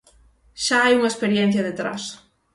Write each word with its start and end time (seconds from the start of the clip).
Xa 0.65 0.77
hai 0.83 0.93
unha 0.99 1.11
experiencia 1.13 1.65
detrás. 1.69 2.03